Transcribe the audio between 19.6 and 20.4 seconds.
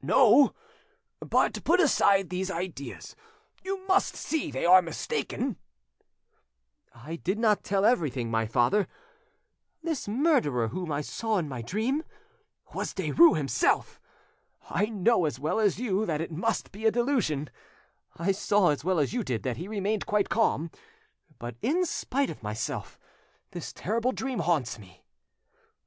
remained quite